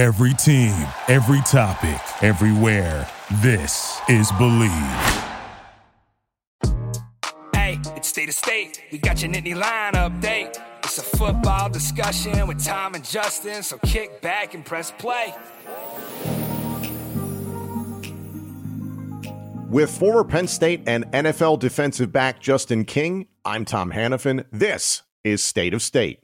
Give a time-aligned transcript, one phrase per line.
[0.00, 3.06] Every team, every topic, everywhere.
[3.42, 5.26] This is Bleav.
[7.54, 8.82] Hey, it's state of state.
[8.90, 10.58] We got your Nittany Lion update.
[10.84, 15.34] It's a football discussion with Tom and Justin, so kick back and press play.
[19.68, 24.46] With former Penn State and NFL defensive back Justin King, I'm Tom Hannafin.
[24.50, 26.20] This is State of State.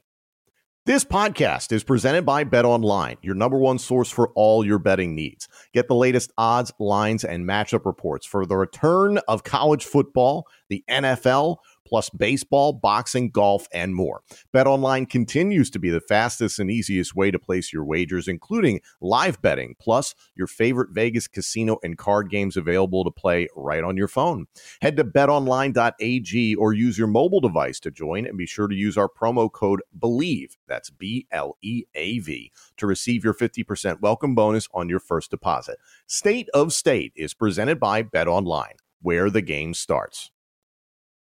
[0.86, 5.16] This podcast is presented by Bet Online, your number one source for all your betting
[5.16, 5.48] needs.
[5.74, 10.84] Get the latest odds, lines, and matchup reports for the return of college football, the
[10.88, 14.22] NFL, plus baseball, boxing, golf, and more.
[14.54, 19.40] BetOnline continues to be the fastest and easiest way to place your wagers, including live
[19.40, 24.08] betting, plus your favorite Vegas casino and card games available to play right on your
[24.08, 24.46] phone.
[24.80, 28.96] Head to betonline.ag or use your mobile device to join and be sure to use
[28.96, 34.34] our promo code BLEAV, that's B L E A V, to receive your 50% welcome
[34.34, 35.78] bonus on your first deposit.
[36.06, 40.30] State of State is presented by BetOnline, where the game starts.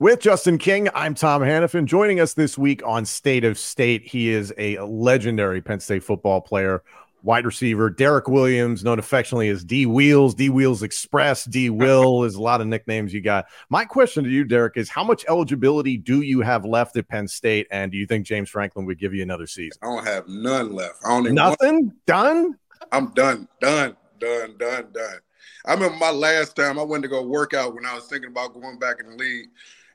[0.00, 1.86] With Justin King, I'm Tom Hannafin.
[1.86, 6.40] Joining us this week on State of State, he is a legendary Penn State football
[6.40, 6.84] player,
[7.22, 12.34] wide receiver Derrick Williams, known affectionately as D Wheels, D Wheels Express, D Will is
[12.36, 13.46] a lot of nicknames you got.
[13.68, 17.28] My question to you, Derrick, is how much eligibility do you have left at Penn
[17.28, 19.78] State, and do you think James Franklin would give you another season?
[19.82, 20.96] I don't have none left.
[21.04, 22.58] I don't nothing want- done.
[22.92, 25.18] I'm done, done, done, done, done.
[25.66, 28.30] I remember my last time I went to go work out when I was thinking
[28.30, 29.48] about going back in the league,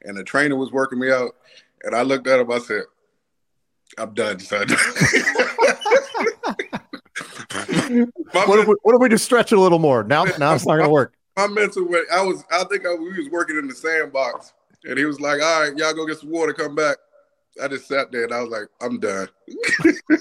[0.04, 1.36] and the trainer was working me out,
[1.84, 2.52] and I looked at him.
[2.52, 2.84] I said,
[3.98, 4.68] "I'm done, son."
[8.32, 10.04] what, if we, what if we just stretch it a little more?
[10.04, 11.14] Now, now it's not going to work.
[11.38, 15.06] My mental, I was, I think I, we was working in the sandbox, and he
[15.06, 16.98] was like, "All right, y'all go get some water, come back."
[17.62, 19.30] I just sat there and I was like, "I'm done."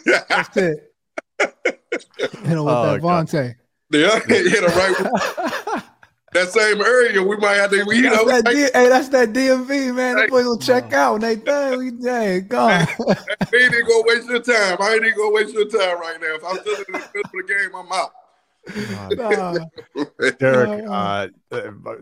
[0.06, 0.94] That's it.
[1.38, 3.54] Hit him with oh, that Vontae.
[3.90, 5.82] Yeah, hit him right.
[6.32, 7.76] That same area, we might have to.
[7.76, 10.16] You know, that D- hey, that's that DMV man.
[10.16, 11.78] That boy gonna check out when they done.
[11.78, 12.86] We hey, gone.
[13.50, 14.78] he ain't gonna waste your time.
[14.80, 16.34] I ain't gonna waste your time right now.
[16.34, 18.12] If I'm still in the middle of the game, I'm out.
[20.38, 21.28] Derrick, uh,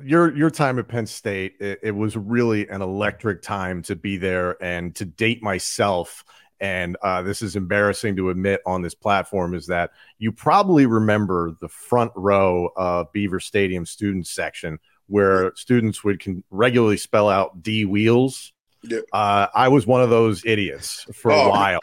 [0.04, 4.16] your your time at Penn State, it, it was really an electric time to be
[4.16, 6.24] there and to date myself
[6.60, 11.56] and uh, this is embarrassing to admit on this platform, is that you probably remember
[11.60, 17.62] the front row of Beaver Stadium student section where students would can regularly spell out
[17.62, 18.52] D wheels.
[18.82, 19.00] Yeah.
[19.12, 21.80] Uh, I was one of those idiots for oh, a while,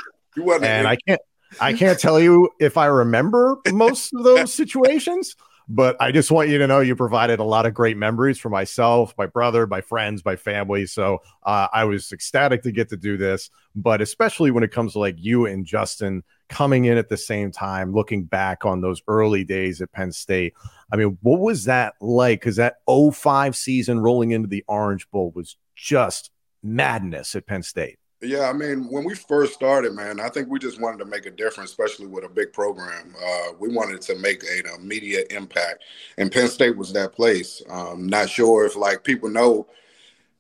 [0.62, 1.22] and I can't
[1.60, 5.36] I can't tell you if I remember most of those situations.
[5.70, 8.50] But I just want you to know you provided a lot of great memories for
[8.50, 10.86] myself, my brother, my friends, my family.
[10.86, 13.50] So uh, I was ecstatic to get to do this.
[13.76, 17.52] But especially when it comes to like you and Justin coming in at the same
[17.52, 20.54] time, looking back on those early days at Penn State.
[20.92, 22.40] I mean, what was that like?
[22.40, 26.32] Because that 05 season rolling into the Orange Bowl was just
[26.64, 28.00] madness at Penn State.
[28.22, 31.28] Yeah, I mean, when we first started, man, I think we just wanted to make
[31.28, 33.14] a difference, especially with a big program.
[33.24, 35.84] Uh, we wanted to make an immediate impact,
[36.18, 37.62] and Penn State was that place.
[37.70, 39.68] Um, not sure if like people know,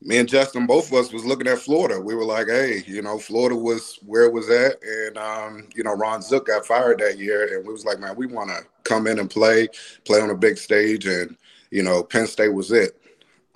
[0.01, 2.01] me and Justin, both of us was looking at Florida.
[2.01, 5.83] We were like, hey, you know, Florida was where it was at, and um, you
[5.83, 8.65] know, Ron Zook got fired that year, and we was like, man, we want to
[8.85, 9.68] come in and play,
[10.03, 11.38] play on a big stage, and
[11.69, 13.00] you know, Penn State was it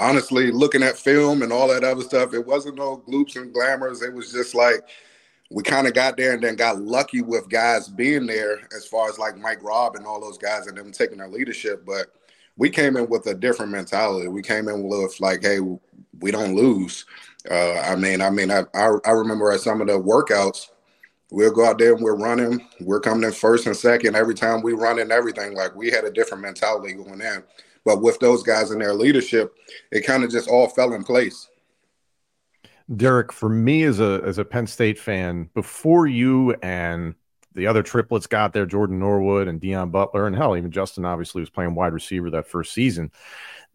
[0.01, 4.01] honestly, looking at film and all that other stuff, it wasn't no gloops and glamours.
[4.01, 4.81] It was just like
[5.51, 9.09] we kind of got there and then got lucky with guys being there as far
[9.09, 11.85] as like Mike Robb and all those guys and them taking their leadership.
[11.85, 12.07] But
[12.57, 14.27] we came in with a different mentality.
[14.27, 15.59] We came in with like, hey,
[16.19, 17.05] we don't lose.
[17.49, 20.69] Uh, I mean, I mean, I, I, I remember at some of the workouts,
[21.31, 22.65] we'll go out there and we're running.
[22.79, 25.53] We're coming in first and second every time we run and everything.
[25.53, 27.43] Like we had a different mentality going in.
[27.83, 29.55] But with those guys in their leadership,
[29.91, 31.49] it kind of just all fell in place.
[32.95, 37.15] Derrick, for me as a as a Penn State fan, before you and
[37.53, 41.41] the other triplets got there, Jordan Norwood and Deon Butler, and hell, even Justin obviously
[41.41, 43.11] was playing wide receiver that first season.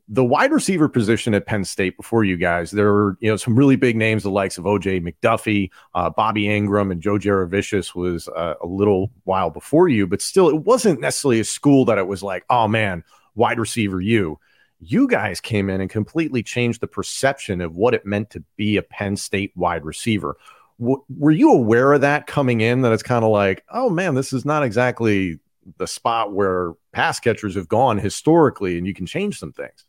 [0.09, 3.57] The wide receiver position at Penn State before you guys, there were you know some
[3.57, 8.29] really big names, the likes of OJ McDuffie, uh, Bobby Engram, and Joe Jurevicius was
[8.29, 12.07] uh, a little while before you, but still, it wasn't necessarily a school that it
[12.07, 13.03] was like, oh man,
[13.37, 14.41] wide receiver you.
[14.81, 18.77] You guys came in and completely changed the perception of what it meant to be
[18.77, 20.37] a Penn State wide receiver.
[20.79, 22.83] W- were you aware of that coming in?
[22.83, 25.39] That it's kind of like, oh man, this is not exactly
[25.79, 29.85] the spot where pass catchers have gone historically, and you can change some things.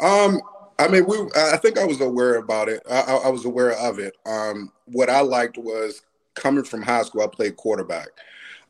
[0.00, 0.40] Um,
[0.78, 1.16] I mean, we.
[1.36, 2.82] I think I was aware about it.
[2.90, 4.16] I, I was aware of it.
[4.26, 6.02] Um, what I liked was
[6.34, 7.22] coming from high school.
[7.22, 8.08] I played quarterback,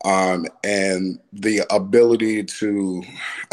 [0.04, 3.02] um, and the ability to.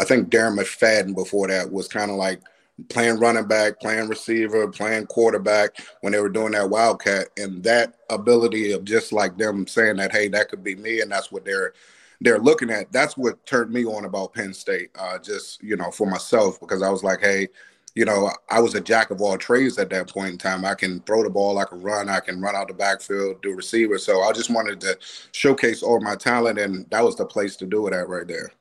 [0.00, 2.40] I think Darren McFadden before that was kind of like
[2.88, 7.94] playing running back, playing receiver, playing quarterback when they were doing that wildcat, and that
[8.10, 11.44] ability of just like them saying that, hey, that could be me, and that's what
[11.44, 11.72] they're
[12.20, 12.90] they're looking at.
[12.92, 14.90] That's what turned me on about Penn State.
[14.98, 17.48] Uh, just you know, for myself, because I was like, hey,
[17.94, 20.64] you know, I was a jack of all trades at that point in time.
[20.64, 23.54] I can throw the ball, I can run, I can run out the backfield, do
[23.54, 23.98] receiver.
[23.98, 24.98] So I just wanted to
[25.32, 28.52] showcase all my talent, and that was the place to do it at right there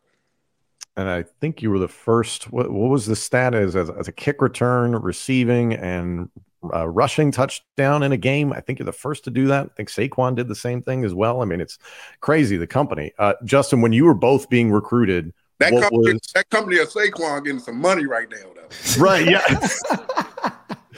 [0.96, 2.52] and I think you were the first.
[2.52, 6.30] What, what was the stat as, as, as a kick return, receiving, and
[6.74, 8.54] uh, rushing touchdown in a game?
[8.54, 9.66] I think you're the first to do that.
[9.66, 11.42] I think Saquon did the same thing as well.
[11.42, 11.80] I mean, it's
[12.22, 13.12] crazy the company.
[13.18, 15.34] Uh, Justin, when you were both being recruited,
[15.72, 16.22] that company, was...
[16.34, 18.62] that company of Saquon getting some money right now, though.
[19.02, 19.26] Right?
[19.26, 19.42] Yeah.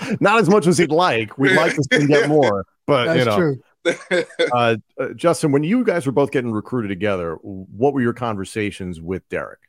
[0.20, 1.38] Not as much as he'd like.
[1.38, 3.38] We'd like to see him get more, but That's you know.
[3.38, 4.26] True.
[4.52, 9.00] uh, uh, Justin, when you guys were both getting recruited together, what were your conversations
[9.00, 9.60] with Derrick?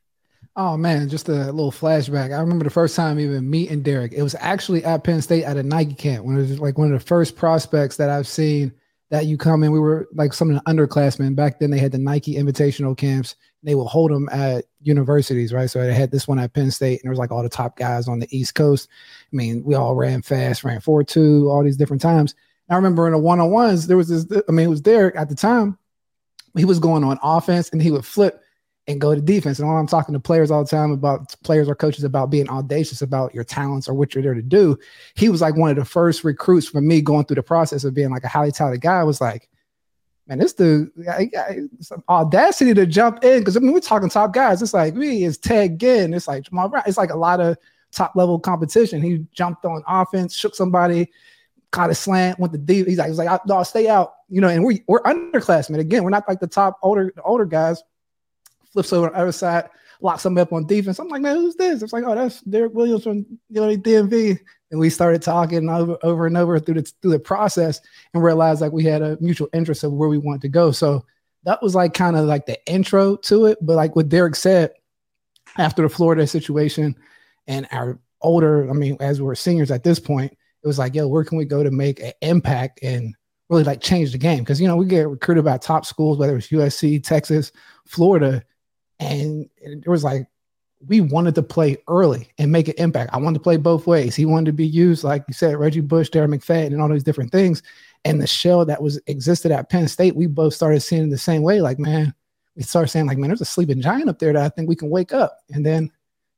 [0.59, 2.35] Oh man, just a little flashback.
[2.35, 4.13] I remember the first time even meeting Derrick.
[4.15, 6.93] It was actually at Penn State at a Nike camp when it was like one
[6.93, 8.73] of the first prospects that I've seen
[9.11, 9.73] that you come in.
[9.73, 11.71] We were like some of the underclassmen back then.
[11.71, 13.37] They had the Nike Invitational camps.
[13.63, 15.71] They would hold them at universities, right?
[15.71, 17.77] So they had this one at Penn State, and there was like all the top
[17.77, 18.89] guys on the East Coast.
[19.33, 22.35] I mean, we all ran fast, ran four two, all these different times.
[22.69, 24.43] And I remember in the one on ones, there was this.
[24.49, 25.79] I mean, it was Derrick at the time.
[26.57, 28.41] He was going on offense, and he would flip
[28.89, 29.59] and go to defense.
[29.59, 32.49] And all I'm talking to players all the time about players or coaches about being
[32.49, 34.79] audacious about your talents or what you're there to do.
[35.15, 37.95] He was like one of the first recruits for me going through the process of
[37.95, 39.01] being like a highly talented guy.
[39.01, 39.49] I was like,
[40.29, 43.43] man, this dude, I, I, some audacity to jump in.
[43.45, 44.63] Cause I mean, we're talking top guys.
[44.63, 46.15] It's like me, it's Ted Ginn.
[46.15, 46.85] It's like Jamal Brown.
[46.87, 47.57] It's like a lot of
[47.91, 49.03] top level competition.
[49.03, 51.11] He jumped on offense, shook somebody,
[51.73, 52.87] caught a slant, went to deep.
[52.87, 55.81] He's like, he's like, no, stay out, you know, and we, we're underclassmen.
[55.81, 57.83] Again, we're not like the top older, older guys
[58.77, 59.69] flips over on the other side,
[60.03, 60.99] locks him up on defense.
[60.99, 61.83] I'm like, man, who's this?
[61.83, 64.39] It's like, oh, that's Derrick Williams from you know DMV.
[64.71, 67.81] And we started talking over, over and over through the through the process
[68.13, 70.73] and realized like we had a mutual interest of where we wanted to go.
[70.73, 71.07] So
[71.45, 73.59] that was like kind of like the intro to it.
[73.63, 74.73] But like what Derrick said,
[75.57, 76.97] after the Florida situation
[77.47, 80.95] and our older, I mean, as we are seniors at this point, it was like,
[80.95, 83.15] yo, where can we go to make an impact and
[83.49, 84.41] really like change the game?
[84.41, 87.53] Because you know, we get recruited by top schools, whether it's USC, Texas,
[87.87, 88.43] Florida,
[88.99, 90.27] and it was like
[90.87, 93.13] we wanted to play early and make an impact.
[93.13, 94.15] I wanted to play both ways.
[94.15, 97.03] He wanted to be used, like you said, Reggie Bush, Darren McFadden, and all those
[97.03, 97.63] different things.
[98.05, 101.43] And the shell that was existed at Penn State, we both started seeing the same
[101.43, 101.61] way.
[101.61, 102.15] Like, man,
[102.55, 104.77] we started saying, like, man, there's a sleeping giant up there that I think we
[104.77, 105.39] can wake up.
[105.51, 105.91] And then,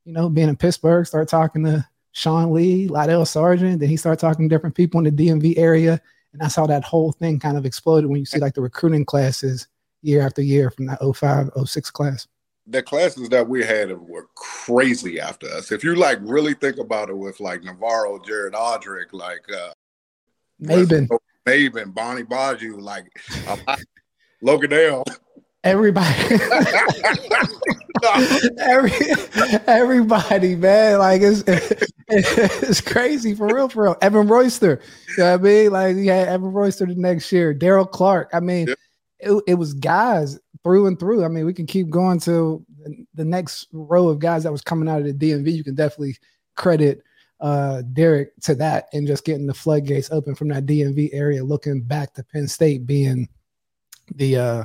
[0.04, 3.80] you know, being in Pittsburgh, start talking to Sean Lee, Lydell Sargeant.
[3.80, 6.00] Then he started talking to different people in the DMV area.
[6.32, 9.04] And that's how that whole thing kind of exploded when you see like the recruiting
[9.04, 9.66] classes
[10.02, 12.28] year after year from that 05, 06 class
[12.68, 15.72] the classes that we had were crazy after us.
[15.72, 19.72] If you like really think about it with like NaVorro, Jared Odrick, like uh
[20.62, 21.08] Maybin,
[21.46, 23.06] Maybin, Bani Gbadyu, like
[24.42, 25.04] Logan Dale.
[25.64, 26.38] Everybody,
[28.60, 28.92] Every,
[29.66, 31.42] everybody, man, like it's
[32.08, 33.96] it's crazy for real, for real.
[34.00, 35.70] Evan Royster, you know what I mean?
[35.72, 38.30] Like you had Evan Royster the next year, Daryll Clark.
[38.32, 38.68] I mean,
[39.18, 41.24] it, it was guys through and through.
[41.24, 42.64] I mean, we can keep going to
[43.14, 45.52] the next row of guys that was coming out of the DMV.
[45.52, 46.16] You can definitely
[46.56, 47.02] credit
[47.40, 51.80] uh, Derrick to that and just getting the floodgates open from that DMV area, looking
[51.80, 53.28] back to Penn State being
[54.14, 54.64] the uh,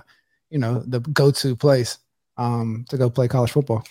[0.49, 1.97] you know the go to place
[2.37, 3.83] um, to go play college football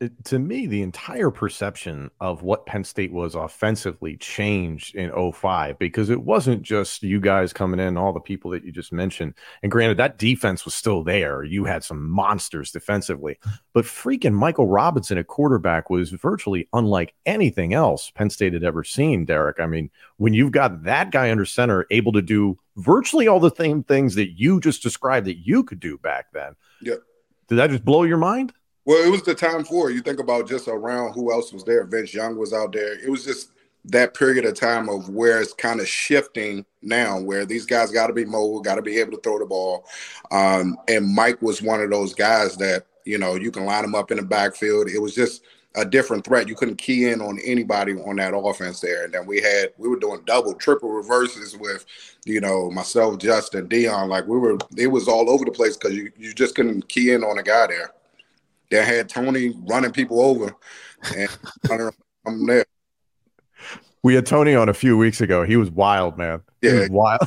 [0.00, 5.76] it, to me, the entire perception of what Penn State was offensively changed in 05
[5.78, 9.34] because it wasn't just you guys coming in, all the people that you just mentioned.
[9.64, 11.42] And granted, that defense was still there.
[11.42, 13.38] You had some monsters defensively,
[13.72, 18.84] but freaking Michael Robinson at quarterback was virtually unlike anything else Penn State had ever
[18.84, 19.58] seen, Derrick.
[19.58, 23.54] I mean, when you've got that guy under center able to do virtually all the
[23.56, 26.54] same things that you just described that you could do back then.
[26.80, 26.94] Yeah.
[27.48, 28.52] Did that just blow your mind?
[28.88, 29.96] Well, it was the time for it.
[29.96, 31.84] You think about just around who else was there.
[31.84, 32.98] Vince Young was out there.
[32.98, 33.50] It was just
[33.84, 38.06] that period of time of where it's kind of shifting now, where these guys got
[38.06, 39.84] to be mobile, got to be able to throw the ball.
[40.30, 43.94] Um, and Mike was one of those guys that you know you can line him
[43.94, 44.88] up in the backfield.
[44.88, 45.42] It was just
[45.74, 46.48] a different threat.
[46.48, 49.04] You couldn't key in on anybody on that offense there.
[49.04, 51.84] And then we had we were doing double, triple reverses with,
[52.24, 54.08] you know, myself, Justin, Deon.
[54.08, 57.12] Like we were, it was all over the place because you you just couldn't key
[57.12, 57.92] in on a guy there
[58.70, 60.54] that had Tony running people over,
[61.16, 61.28] and
[62.26, 62.64] I'm there.
[64.04, 65.42] We had Tony on a few weeks ago.
[65.44, 66.40] He was wild, man.
[66.62, 67.20] Yeah, wild.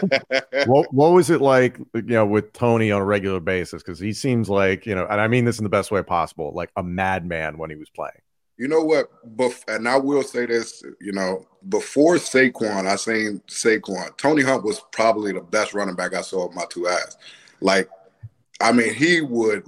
[0.66, 3.82] what What was it like, you know, with Tony on a regular basis?
[3.82, 6.52] Because he seems like, you know, and I mean this in the best way possible,
[6.54, 8.20] like a madman when he was playing.
[8.56, 9.08] You know what?
[9.36, 14.16] Bef- and I will say this, you know, before Saquon, I seen Saquon.
[14.16, 17.16] Tony Hunt was probably the best running back I saw with my two eyes.
[17.60, 17.88] Like,
[18.60, 19.64] I mean, he would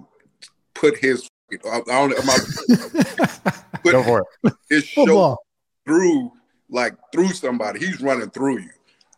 [0.80, 2.16] put his I, don't
[3.82, 4.52] put Go for it.
[4.68, 5.36] his show
[5.84, 6.32] through
[6.70, 7.80] like through somebody.
[7.80, 8.70] He's running through you.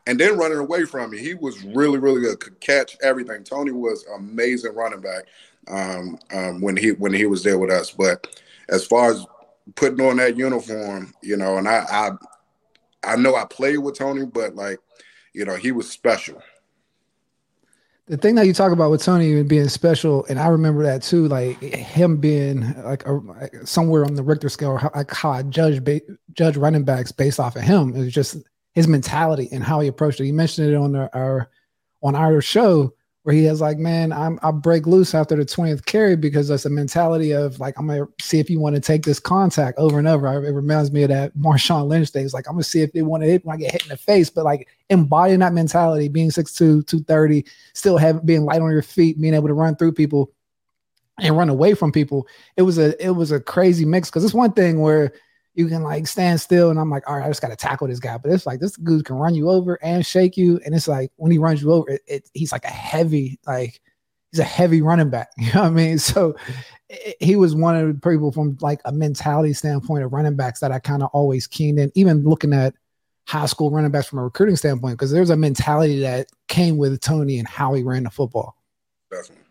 [0.07, 1.21] And then running away from you.
[1.21, 2.41] He was really, really good.
[2.41, 3.45] Could catch everything.
[3.45, 5.27] Tony was amazing running back
[5.69, 7.93] um, um, when he when he was there with us.
[7.93, 9.25] But as far as
[9.77, 12.11] putting on that uniform, you know, and I I
[13.05, 14.79] I know I played with Tony, but like,
[15.35, 16.43] you know, he was special
[18.13, 21.29] the thing that you talk about with Tony being special, and I remember that too,
[21.29, 25.43] like him being like, a, like somewhere on the Richter scale, how, like how I
[25.45, 26.03] judge ba-
[26.35, 27.95] judge running backs based off of him.
[27.95, 28.37] Was just
[28.75, 30.27] his mentality and how he approached it.
[30.27, 31.49] He mentioned it on our
[32.03, 32.93] on our show
[33.23, 36.65] where he has like, man, I'm I break loose after the 20th carry because that's
[36.65, 39.99] a mentality of like, I'm gonna see if you want to take this contact over
[39.99, 40.45] and over.
[40.45, 42.25] It reminds me of that Marshawn Lynch thing.
[42.25, 43.91] It's like, I'm gonna see if they want to hit when I get hit in
[43.91, 48.73] the face, but like embodying that mentality, being 6'2, 230, still having being light on
[48.73, 50.33] your feet, being able to run through people
[51.21, 52.27] and run away from people.
[52.57, 55.13] It was a it was a crazy mix because it's one thing where
[55.55, 57.89] you can like stand still and I'm like, all right, I just got to tackle
[57.89, 58.17] this guy.
[58.17, 60.61] But it's like this dude can run you over and shake you.
[60.65, 63.81] And it's like when he runs you over, it, it, he's like a heavy, like
[64.31, 65.29] he's a heavy running back.
[65.37, 65.99] You know what I mean?
[65.99, 66.35] So
[66.89, 70.61] it, he was one of the people from like a mentality standpoint of running backs
[70.61, 72.75] that I kind of always keened in, even looking at
[73.27, 77.01] high school running backs from a recruiting standpoint, because there's a mentality that came with
[77.01, 78.57] Tony and how he ran the football.
[79.11, 79.45] Definitely.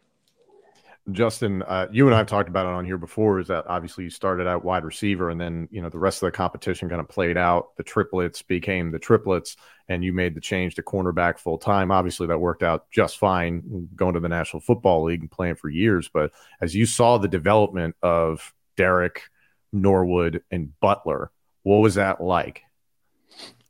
[1.13, 3.39] Justin, uh, you and I have talked about it on here before.
[3.39, 6.27] Is that obviously you started out wide receiver, and then you know the rest of
[6.27, 7.75] the competition kind of played out.
[7.77, 11.91] The triplets became the triplets, and you made the change to cornerback full time.
[11.91, 15.69] Obviously, that worked out just fine, going to the National Football League and playing for
[15.69, 16.09] years.
[16.11, 19.23] But as you saw the development of Derrick,
[19.71, 21.31] Norwood, and Butler,
[21.63, 22.63] what was that like?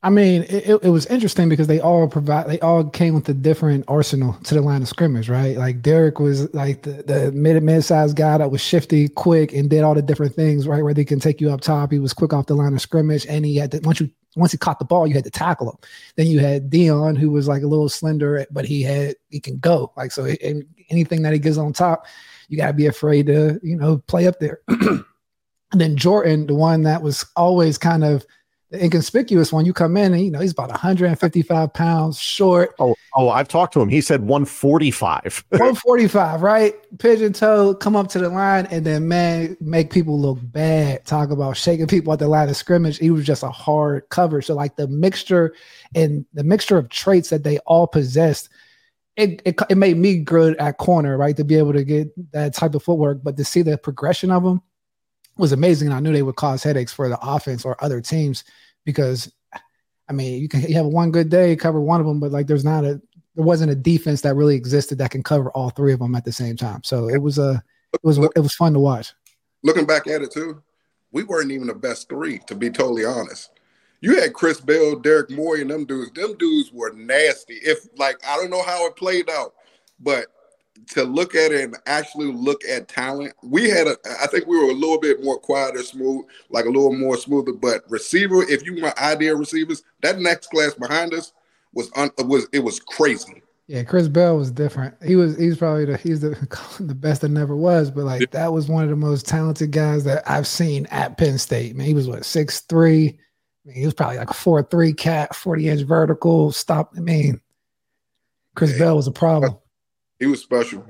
[0.03, 3.35] I mean, it, it was interesting because they all provide, they all came with a
[3.35, 5.55] different arsenal to the line of scrimmage, right?
[5.57, 9.69] Like Derrick was like the, the mid mid sized guy that was shifty, quick, and
[9.69, 10.83] did all the different things, right?
[10.83, 11.91] Where they can take you up top.
[11.91, 14.51] He was quick off the line of scrimmage, and he had to once you once
[14.51, 15.77] he caught the ball, you had to tackle him.
[16.15, 19.59] Then you had Deon, who was like a little slender, but he had he can
[19.59, 20.25] go like so.
[20.89, 22.07] anything that he gets on top,
[22.47, 24.61] you got to be afraid to you know play up there.
[24.67, 25.05] and
[25.73, 28.25] then Jordan, the one that was always kind of
[28.71, 32.73] the inconspicuous one, you come in and you know he's about 155 pounds short.
[32.79, 33.89] Oh, oh, I've talked to him.
[33.89, 35.43] He said 145.
[35.49, 36.73] 145, right?
[36.97, 41.05] Pigeon toe, come up to the line, and then man, make people look bad.
[41.05, 42.97] Talk about shaking people at the line of scrimmage.
[42.97, 44.41] He was just a hard cover.
[44.41, 45.53] So like the mixture
[45.93, 48.49] and the mixture of traits that they all possessed.
[49.17, 51.35] It, it, it made me good at corner, right?
[51.35, 54.43] To be able to get that type of footwork, but to see the progression of
[54.43, 54.61] them,
[55.41, 55.87] was amazing.
[55.87, 58.43] And I knew they would cause headaches for the offense or other teams
[58.85, 59.31] because,
[60.07, 62.47] I mean, you can you have one good day, cover one of them, but like
[62.47, 63.01] there's not a
[63.35, 66.25] there wasn't a defense that really existed that can cover all three of them at
[66.25, 66.83] the same time.
[66.83, 67.61] So it was a
[67.93, 69.13] it was it was fun to watch.
[69.63, 70.61] Looking back at it too,
[71.11, 73.51] we weren't even the best three to be totally honest.
[73.99, 76.11] You had Chris Bell, Derek Moore, and them dudes.
[76.13, 77.55] Them dudes were nasty.
[77.55, 79.53] If like I don't know how it played out,
[79.99, 80.27] but
[80.89, 83.97] to look at it and actually look at talent, we had a.
[84.21, 87.53] I think we were a little bit more quieter, smooth, like a little more smoother.
[87.53, 91.33] But receiver, if you want idea receivers, that next class behind us
[91.73, 93.41] was un, was it was crazy.
[93.67, 94.95] Yeah, Chris Bell was different.
[95.01, 96.35] He was he's probably the he's the
[96.79, 100.03] the best that never was, but like that was one of the most talented guys
[100.03, 101.75] that I've seen at Penn State.
[101.75, 103.07] Man, he was what six three.
[103.07, 106.51] I mean, he was probably like a four three cat, forty inch vertical.
[106.51, 106.91] Stop.
[106.97, 107.39] I mean,
[108.55, 109.57] Chris yeah, Bell was a problem.
[110.21, 110.85] He was special.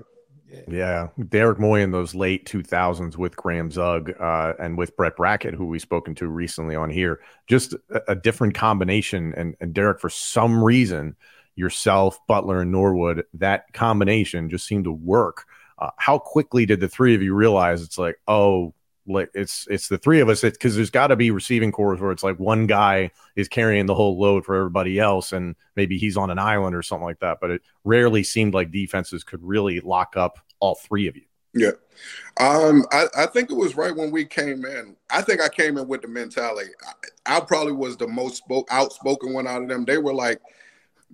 [0.68, 5.54] Yeah, Derek Moye in those late 2000s with Graham Zug uh, and with Brett Brackett,
[5.54, 9.34] who we've spoken to recently on here, just a, a different combination.
[9.38, 11.16] And, and Derrick, for some reason,
[11.56, 15.46] yourself, Butler, and Norwood, that combination just seemed to work.
[15.80, 18.74] Uh, how quickly did the three of you realize it's like, oh,
[19.14, 22.12] like it's it's the three of us because there's got to be receiving cores where
[22.12, 26.18] it's like one guy is carrying the whole load for everybody else and maybe he's
[26.18, 29.80] on an island or something like that but it rarely seemed like defenses could really
[29.82, 31.72] lock up all three of you yeah
[32.40, 35.78] um i, I think it was right when we came in i think i came
[35.78, 36.70] in with the mentality
[37.28, 40.40] i, I probably was the most spoke outspoken one out of them they were like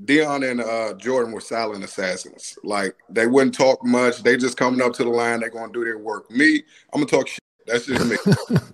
[0.06, 2.58] Deon and uh, Jordan were silent assassins.
[2.64, 4.22] Like they wouldn't talk much.
[4.22, 5.40] They just coming up to the line.
[5.40, 6.30] They're gonna do their work.
[6.30, 6.64] Me,
[6.94, 7.40] I'm gonna talk shit.
[7.68, 8.18] That's just me.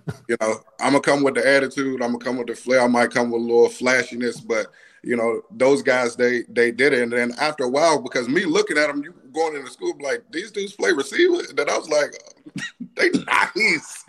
[0.28, 2.00] you know, I'm gonna come with the attitude.
[2.02, 2.80] I'm gonna come with the flair.
[2.80, 4.68] I might come with a little flashiness, but
[5.02, 7.02] you know, those guys they they did it.
[7.02, 10.22] And then after a while, because me looking at them, you going into school like
[10.30, 11.40] these dudes play receiver.
[11.48, 12.14] And then I was like,
[12.96, 14.04] they nice.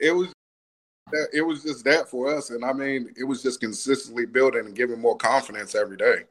[0.00, 0.32] it was
[1.32, 2.50] it was just that for us.
[2.50, 6.24] And I mean, it was just consistently building and giving more confidence every day.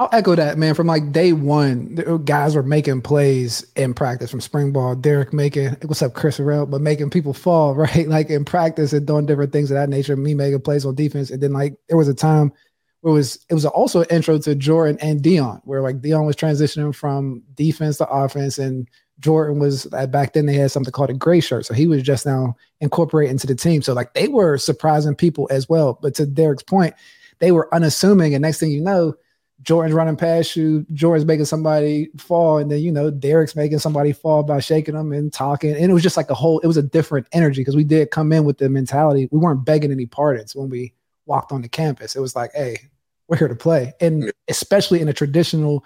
[0.00, 0.74] I'll echo that, man.
[0.74, 4.94] From like day one, uh, guys were making plays in practice from spring ball.
[4.94, 8.06] Derrick making, what's up, Chris Arrell, but making people fall, right?
[8.06, 10.16] Like in practice and doing different things of that nature.
[10.16, 11.30] Me making plays on defense.
[11.30, 12.52] And then like there was a time
[13.00, 16.26] where it was it was also an intro to Jordan and Deon, where like Deon
[16.26, 18.88] was transitioning from defense to offense and
[19.18, 21.66] Jordan was uh, back then they had something called a gray shirt.
[21.66, 23.82] So he was just now incorporated into the team.
[23.82, 25.98] So like they were surprising people as well.
[26.00, 26.94] But to Derrick's point,
[27.40, 28.34] they were unassuming.
[28.34, 29.16] And next thing you know,
[29.62, 34.12] Jordan's running past you, Jordan's making somebody fall, and then you know, Derrick's making somebody
[34.12, 35.74] fall by shaking them and talking.
[35.74, 38.10] And it was just like a whole, it was a different energy because we did
[38.10, 39.28] come in with the mentality.
[39.32, 40.92] We weren't begging any pardons when we
[41.26, 42.14] walked on the campus.
[42.14, 42.78] It was like, hey,
[43.26, 43.92] we're here to play.
[44.00, 45.84] And especially in a traditional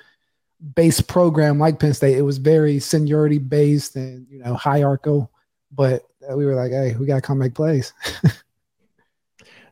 [0.75, 5.31] base program like Penn State, it was very seniority based and you know hierarchical.
[5.71, 7.93] But uh, we were like, hey, we got to come make plays.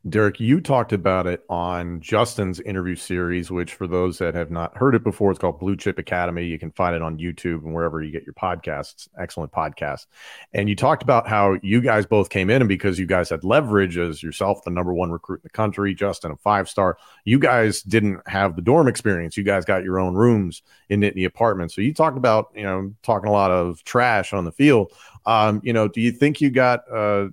[0.09, 4.75] Derrick, you talked about it on Justin's interview series, which for those that have not
[4.75, 6.47] heard it before, it's called Blue Chip Academy.
[6.47, 9.09] You can find it on YouTube and wherever you get your podcasts.
[9.19, 10.07] Excellent podcast.
[10.55, 13.45] And you talked about how you guys both came in and because you guys had
[13.45, 17.39] leverage as yourself, the number one recruit in the country, Justin, a five star, you
[17.39, 19.37] guys didn't have the dorm experience.
[19.37, 21.75] You guys got your own rooms in Nittany apartments.
[21.75, 24.95] So you talked about, you know, talking a lot of trash on the field.
[25.27, 27.29] Um, you know, do you think you got, uh,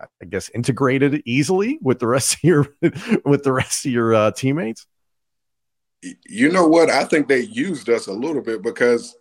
[0.00, 2.66] I guess integrated easily with the rest of your
[3.24, 4.86] with the rest of your uh, teammates?
[6.28, 6.90] You know what?
[6.90, 9.16] I think they used us a little bit because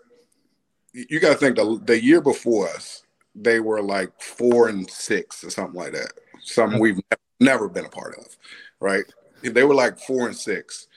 [0.93, 3.03] you got to think the the year before us,
[3.35, 6.13] they were like four and six or something like that.
[6.43, 6.99] Something we've
[7.39, 8.25] never been a part of,
[8.79, 9.03] right?
[9.41, 10.87] They were like four and six.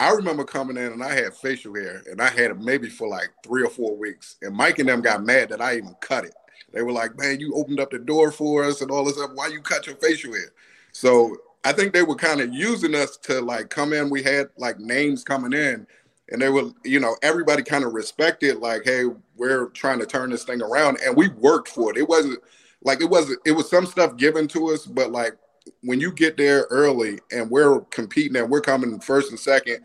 [0.00, 3.08] I remember coming in and I had facial hair and I had it maybe for
[3.08, 4.36] like three or four weeks.
[4.42, 6.34] And Mike and them got mad that I even cut it.
[6.72, 9.30] They were like, man, you opened up the door for us and all this stuff.
[9.34, 10.52] Why you cut your facial hair?
[10.92, 14.10] So I think they were kind of using us to like come in.
[14.10, 15.86] We had like names coming in
[16.30, 19.04] and they were, you know, everybody kind of respected like, hey,
[19.36, 20.98] we're trying to turn this thing around.
[21.04, 21.96] And we worked for it.
[21.96, 22.40] It wasn't
[22.82, 25.36] like it wasn't, it was some stuff given to us, but like
[25.82, 29.80] when you get there early and we're competing and we're coming first and second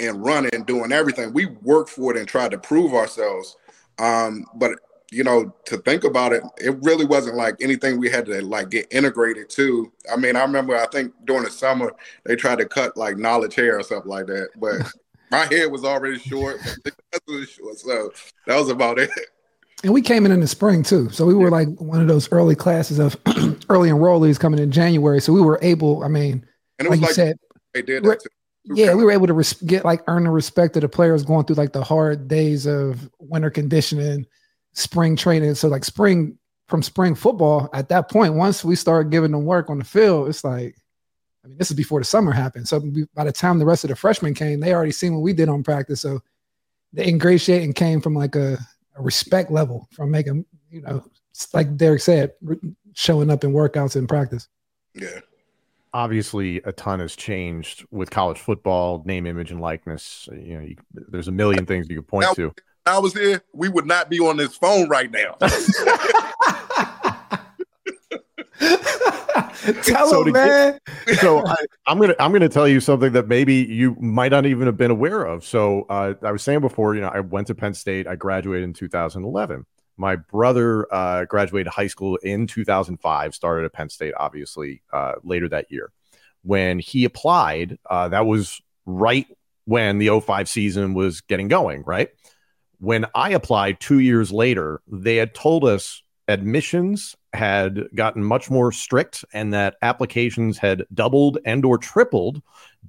[0.00, 3.56] and running, doing everything, we worked for it and tried to prove ourselves.
[3.98, 4.72] Um, but
[5.10, 8.70] you know, to think about it, it really wasn't like anything we had to like
[8.70, 9.90] get integrated to.
[10.10, 11.92] I mean, I remember I think during the summer
[12.24, 14.76] they tried to cut like knowledge hair or something like that, but
[15.30, 16.60] my hair was already short.
[16.60, 18.10] short, so
[18.46, 19.10] that was about it.
[19.82, 22.30] And we came in in the spring too, so we were like one of those
[22.32, 23.16] early classes of
[23.70, 25.22] early enrollees coming in January.
[25.22, 26.04] So we were able.
[26.04, 26.44] I mean,
[26.78, 27.36] and it was like, like you said,
[27.72, 28.28] they did that too.
[28.74, 31.46] Yeah, we were able to res- get like earn the respect of the players going
[31.46, 34.26] through like the hard days of winter conditioning
[34.72, 35.54] spring training.
[35.54, 39.70] So like spring from spring football at that point, once we started giving them work
[39.70, 40.76] on the field, it's like,
[41.44, 42.68] I mean, this is before the summer happened.
[42.68, 42.80] So
[43.14, 45.48] by the time the rest of the freshmen came, they already seen what we did
[45.48, 46.00] on practice.
[46.00, 46.20] So
[46.92, 48.58] the ingratiating came from like a,
[48.96, 51.02] a respect level from making, you know,
[51.54, 52.32] like Derrick said,
[52.92, 54.48] showing up in workouts and practice.
[54.94, 55.20] Yeah.
[55.92, 60.28] Obviously, a ton has changed with college football, name, image, and likeness.
[60.32, 62.54] You know, you, there's a million things you could point now, to.
[62.90, 65.36] I was here, we would not be on this phone right now.
[69.82, 70.78] Tell so him, man.
[71.06, 71.54] Get, so I,
[71.86, 74.90] am gonna I'm gonna tell you something that maybe you might not even have been
[74.90, 75.44] aware of.
[75.44, 78.06] So uh, I was saying before, you know, I went to Penn State.
[78.06, 79.66] I graduated in 2011.
[79.96, 83.34] My brother uh, graduated high school in 2005.
[83.34, 85.92] Started at Penn State, obviously, uh, later that year.
[86.42, 89.26] When he applied, uh, that was right
[89.66, 91.84] when the 05 season was getting going.
[91.86, 92.08] Right
[92.80, 98.72] when I applied two years later, they had told us admissions had gotten much more
[98.72, 102.42] strict and that applications had doubled and or tripled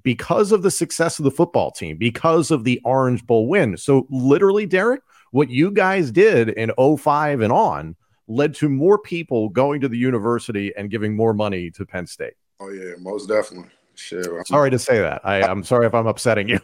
[0.04, 3.78] because of the success of the football team because of the orange bowl win.
[3.78, 5.02] So literally derrick
[5.32, 7.96] what you guys did in 05 and on
[8.28, 12.34] led to more people going to the university and giving more money to penn state.
[12.60, 13.70] Oh yeah most definitely.
[13.96, 15.22] Sure sorry to say that.
[15.24, 16.60] I, i'm sorry if i'm upsetting you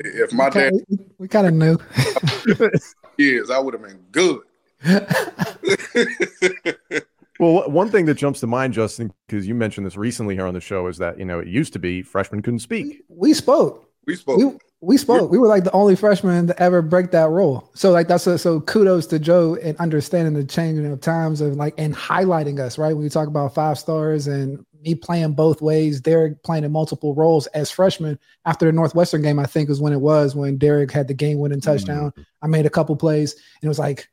[0.00, 0.72] if my dad
[1.18, 1.78] we kind of knew
[3.18, 4.40] years i would have been good
[7.38, 10.54] well, one thing that jumps to mind, Justin, because you mentioned this recently here on
[10.54, 13.02] the show, is that you know it used to be freshmen couldn't speak.
[13.08, 13.90] We spoke.
[14.06, 14.38] We spoke.
[14.38, 15.30] We, we spoke.
[15.30, 17.70] We were like the only freshmen to ever break that rule.
[17.74, 21.56] So like that's a, so kudos to Joe and understanding the changing of times of
[21.56, 25.60] like and highlighting us right when we talk about five stars and me playing both
[25.60, 28.18] ways, Derrick playing in multiple roles as freshmen.
[28.46, 31.38] After the Northwestern game, I think was when it was when Derrick had the game
[31.38, 32.10] winning touchdown.
[32.10, 32.22] Mm-hmm.
[32.42, 34.08] I made a couple plays and it was like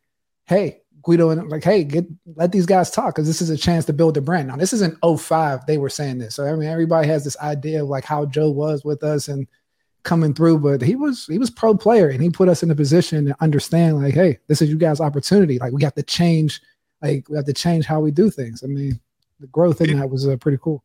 [0.48, 3.86] hey, Guido and like, hey, get let these guys talk because this is a chance
[3.86, 4.48] to build a brand.
[4.48, 6.36] Now, this isn't 05, they were saying this.
[6.36, 9.48] So I mean, everybody has this idea of like how Joe was with us and
[10.04, 12.76] coming through, but he was he was pro player and he put us in a
[12.76, 15.60] position to understand, like, hey, this is you guys' opportunity.
[15.60, 16.62] Like we have to change,
[17.02, 18.64] like we have to change how we do things.
[18.64, 19.00] I mean,
[19.40, 20.84] the growth in that was uh, pretty cool.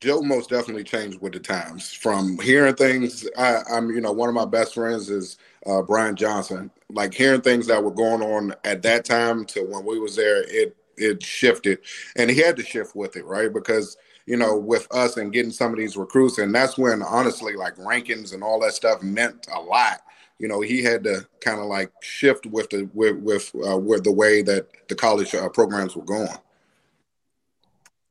[0.00, 1.92] Joe most definitely changed with the times.
[1.92, 6.18] From hearing things, I, am you know one of my best friends is uh, Bryant
[6.18, 6.70] Johnson.
[6.90, 10.42] Like hearing things that were going on at that time to when we was there,
[10.42, 11.78] it it shifted,
[12.16, 13.52] and he had to shift with it, right?
[13.52, 17.54] Because you know, with us and getting some of these recruits, and that's when honestly,
[17.54, 20.00] like rankings and all that stuff meant a lot.
[20.38, 24.04] You know, he had to kind of like shift with the with with uh, with
[24.04, 26.36] the way that the college uh, programs were going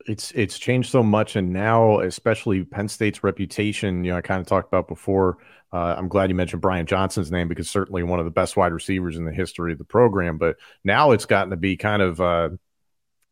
[0.06, 4.04] it's it's changed so much, and now especially Penn State's reputation.
[4.04, 5.38] You know, I kind of talked about before.
[5.72, 8.72] Uh, I'm glad you mentioned Bryant Johnson's name because certainly one of the best wide
[8.72, 10.38] receivers in the history of the program.
[10.38, 12.50] But now it's gotten to be kind of uh,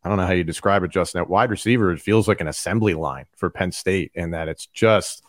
[0.03, 1.21] I don't know how you describe it, Justin.
[1.21, 4.67] At wide receiver, it feels like an assembly line for Penn State, and that it's
[4.67, 5.23] just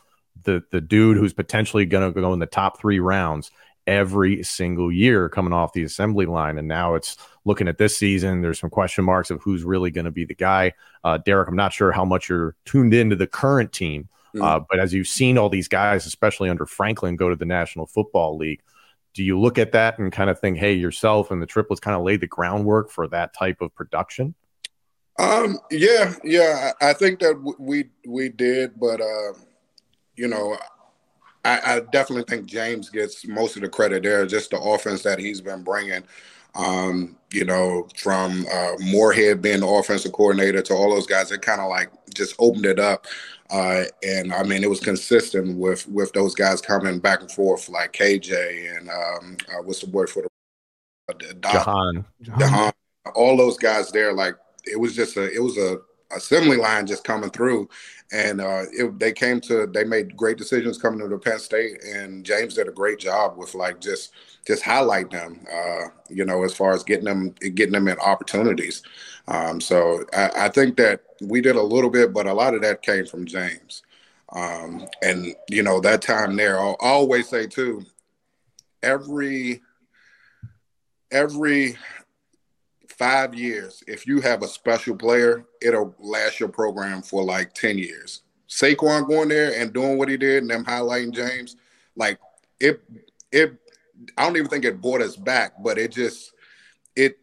[0.44, 3.52] the the dude who's potentially going to go in the top three rounds
[3.88, 6.58] every single year coming off the assembly line.
[6.58, 10.06] And now it's looking at this season, there's some question marks of who's really going
[10.06, 10.74] to be the guy.
[11.04, 14.44] Uh, Derrick, I'm not sure how much you're tuned into the current team, mm.
[14.44, 17.86] uh, but as you've seen all these guys, especially under Franklin, go to the National
[17.86, 18.62] Football League,
[19.14, 21.96] do you look at that and kind of think, hey, yourself and the triplets kind
[21.96, 24.34] of laid the groundwork for that type of production?
[25.20, 29.34] Um, yeah, yeah, I think that we we did, but uh,
[30.16, 30.58] you know,
[31.46, 35.20] I, I, definitely think James gets most of the credit there, just the offense that
[35.20, 36.04] he's been bringing.
[36.56, 41.42] Um, you know, from uh, Moorhead being the offensive coordinator to all those guys, it
[41.42, 43.08] kind of like just opened it up.
[43.50, 47.70] Uh, and I mean, it was consistent with with those guys coming back and forth,
[47.70, 50.30] like KJ and um, uh, what's the word for the
[51.10, 52.06] uh, Jahan.
[52.22, 52.72] Jahan,
[53.16, 54.14] all those guys there.
[54.14, 55.80] Like it was just a it was a
[56.16, 57.68] assembly line just coming through,
[58.14, 62.24] and uh, it, they came to they made great decisions coming to Penn State, and
[62.24, 64.14] James did a great job with like just
[64.46, 68.84] just highlight them, uh, you know, as far as getting them getting them in opportunities.
[69.28, 72.62] Um, so I, I, think that we did a little bit, but a lot of
[72.62, 73.82] that came from James.
[74.34, 77.84] Um, and you know that time there, I'll, always say too,
[78.84, 79.62] every
[81.12, 81.78] every
[83.04, 87.78] five years, if you have a special player, it'll last your program for like 10
[87.78, 88.22] years.
[88.48, 91.58] Saquon going there and doing what he did and them highlighting James,
[91.98, 92.18] like
[92.62, 92.82] it
[93.34, 93.58] it
[94.18, 96.32] I don't even think it brought us back, but it just
[96.96, 97.18] it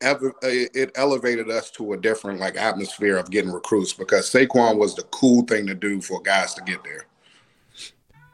[0.00, 4.94] ever it elevated us to a different like atmosphere of getting recruits because Saquon was
[4.94, 7.06] the cool thing to do for guys to get there.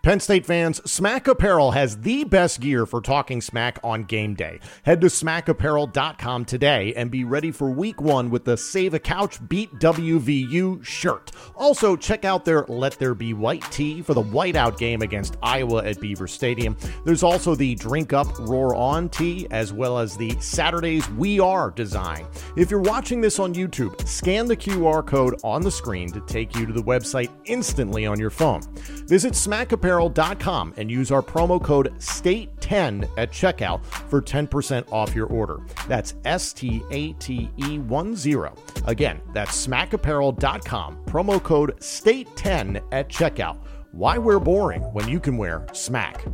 [0.03, 4.59] Penn State fans, Smack Apparel has the best gear for talking smack on game day.
[4.83, 9.47] Head to smackapparel.com today and be ready for week one with the Save a Couch
[9.47, 11.33] Beat WVU shirt.
[11.55, 15.85] Also, check out their Let There Be White tee for the whiteout game against Iowa
[15.85, 16.79] at Beaver Stadium.
[17.05, 21.71] There's also the Drink Up, Roar On tee, as well as the Saturdays We Are
[21.71, 22.27] design.
[22.57, 26.57] If you're watching this on YouTube, scan the QR code on the screen to take
[26.57, 28.63] you to the website instantly on your phone.
[29.07, 35.15] Visit Smack Apparel smackapparel.com and use our promo code STATE10 at checkout for 10% off
[35.15, 35.59] your order.
[35.89, 38.55] That's S T A T E 1 0.
[38.87, 43.59] Again, that's smackapparel.com, promo code STATE10 at checkout.
[43.93, 46.25] Why wear boring when you can wear smack?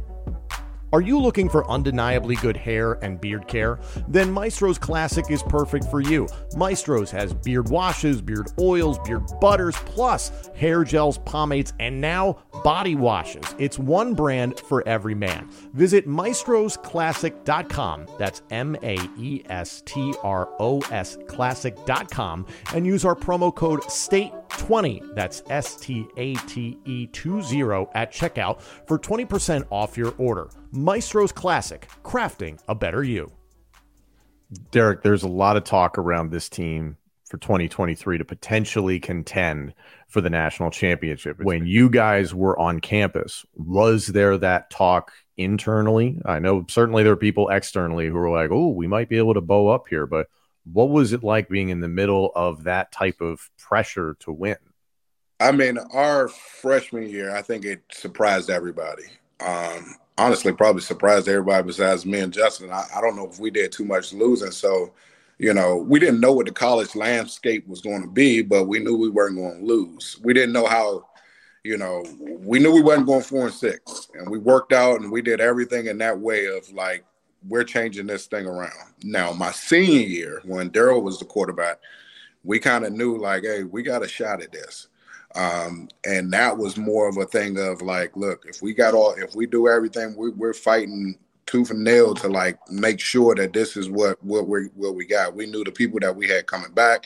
[0.96, 3.78] Are you looking for undeniably good hair and beard care?
[4.08, 6.26] Then Maestro's Classic is perfect for you.
[6.56, 12.94] Maestro's has beard washes, beard oils, beard butters, plus hair gels, pomades, and now body
[12.94, 13.44] washes.
[13.58, 15.50] It's one brand for every man.
[15.74, 18.06] Visit maestrosclassic.com.
[18.18, 23.84] That's M A E S T R O S classic.com and use our promo code
[24.48, 25.14] STATE20.
[25.14, 27.62] That's S T A T E 20
[27.94, 30.48] at checkout for 20% off your order.
[30.72, 33.30] Maestro's Classic, crafting a better you.
[34.70, 39.74] Derrick, there's a lot of talk around this team for 2023 to potentially contend
[40.06, 41.42] for the national championship.
[41.42, 46.20] When you guys were on campus, was there that talk internally?
[46.24, 49.34] I know certainly there are people externally who were like, oh, we might be able
[49.34, 50.28] to bow up here, but
[50.72, 54.56] what was it like being in the middle of that type of pressure to win?
[55.38, 59.04] I mean, our freshman year, I think it surprised everybody.
[59.40, 62.70] Um, honestly probably surprised everybody besides me and Justin.
[62.70, 64.50] I, I, don't know if we did too much losing.
[64.50, 64.92] So,
[65.38, 68.78] you know, we didn't know what the college landscape was going to be, but we
[68.78, 70.18] knew we weren't going to lose.
[70.22, 71.06] We didn't know how,
[71.64, 74.08] you know, we knew we wasn't going four and six.
[74.14, 77.04] And we worked out and we did everything in that way of like,
[77.48, 78.72] we're changing this thing around.
[79.02, 81.78] Now, my senior year, when Daryll was the quarterback,
[82.44, 84.88] we kind of knew like, hey, we got a shot at this.
[85.34, 89.14] Um, and that was more of a thing of like, look, if we got all,
[89.18, 93.52] if we do everything, we, we're fighting tooth and nail to like make sure that
[93.52, 95.34] this is what what we what we got.
[95.34, 97.04] We knew the people that we had coming back.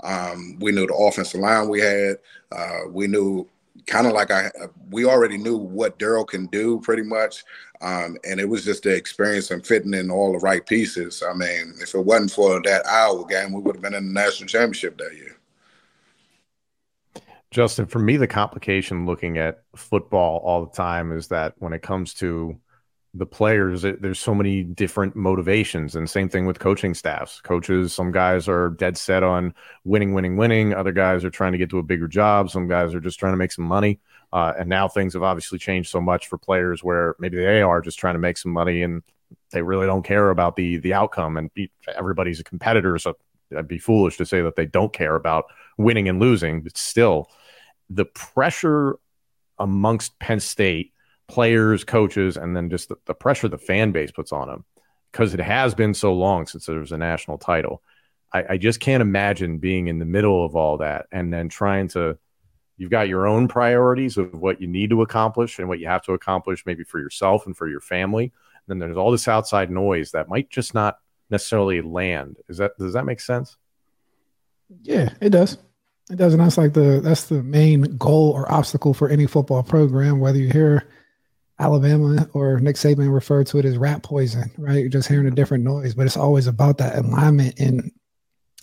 [0.00, 2.16] Um, we knew the offensive line we had.
[2.50, 3.48] Uh, we knew
[3.86, 4.50] kind of like I
[4.90, 7.44] we already knew what Daryll can do pretty much.
[7.80, 11.22] Um, and it was just the experience and fitting in all the right pieces.
[11.28, 14.20] I mean, if it wasn't for that Iowa game, we would have been in the
[14.20, 15.36] national championship that year.
[17.50, 21.82] Justin, for me, the complication looking at football all the time is that when it
[21.82, 22.56] comes to
[23.14, 27.40] the players, it, there's so many different motivations, and same thing with coaching staffs.
[27.42, 30.72] Coaches, some guys are dead set on winning, winning, winning.
[30.72, 32.50] Other guys are trying to get to a bigger job.
[32.50, 34.00] Some guys are just trying to make some money.
[34.32, 37.82] Uh, and now things have obviously changed so much for players where maybe they are
[37.82, 39.02] just trying to make some money and
[39.50, 41.36] they really don't care about the the outcome.
[41.36, 41.50] And
[41.94, 43.14] everybody's a competitor, so
[43.54, 45.44] I'd be foolish to say that they don't care about
[45.76, 46.62] winning and losing.
[46.62, 47.30] But still,
[47.90, 48.96] the pressure
[49.58, 50.91] amongst Penn State
[51.32, 54.66] players, coaches, and then just the, the pressure the fan base puts on them
[55.10, 57.82] because it has been so long since there was a national title.
[58.34, 61.88] I, I just can't imagine being in the middle of all that and then trying
[61.88, 62.18] to.
[62.76, 66.02] You've got your own priorities of what you need to accomplish and what you have
[66.02, 68.24] to accomplish, maybe for yourself and for your family.
[68.24, 68.32] And
[68.68, 70.98] then there's all this outside noise that might just not
[71.30, 72.36] necessarily land.
[72.48, 73.56] Is that does that make sense?
[74.82, 75.56] Yeah, it does.
[76.10, 76.40] It doesn't.
[76.40, 80.20] That's like the that's the main goal or obstacle for any football program.
[80.20, 80.88] Whether you hear
[81.62, 84.80] Alabama or Nick Saban referred to it as rat poison, right?
[84.80, 87.90] You're just hearing a different noise, but it's always about that alignment and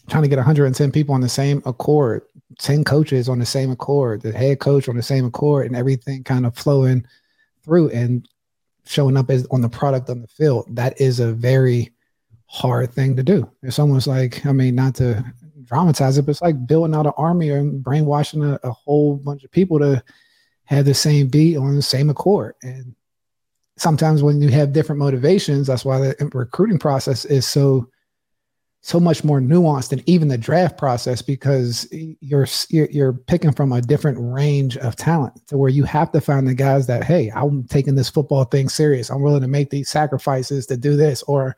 [0.10, 2.24] trying to get 110 people on the same accord,
[2.60, 6.24] 10 coaches on the same accord, the head coach on the same accord, and everything
[6.24, 7.06] kind of flowing
[7.64, 8.28] through and
[8.86, 10.66] showing up as on the product on the field.
[10.76, 11.92] That is a very
[12.48, 13.50] hard thing to do.
[13.64, 15.24] It's almost like, I mean, not to
[15.64, 19.44] dramatize it, but it's like building out an army and brainwashing a, a whole bunch
[19.44, 20.04] of people to
[20.70, 22.54] have the same beat on the same accord.
[22.62, 22.94] And
[23.76, 27.90] sometimes when you have different motivations, that's why the recruiting process is so
[28.82, 33.82] so much more nuanced than even the draft process because you're you're picking from a
[33.82, 37.66] different range of talent to where you have to find the guys that hey i'm
[37.66, 41.58] taking this football thing serious i'm willing to make these sacrifices to do this or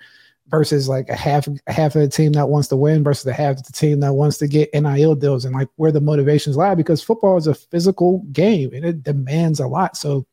[0.51, 3.57] versus like a half half of the team that wants to win versus the half
[3.57, 6.75] of the team that wants to get NIL deals and like where the motivations lie
[6.75, 9.97] because football is a physical game and it demands a lot.
[9.97, 10.27] So